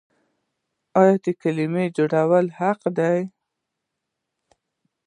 نوې 0.95 1.33
کلمې 1.41 1.85
جوړول 1.97 2.45
حق 2.57 2.81
دی. 2.97 3.19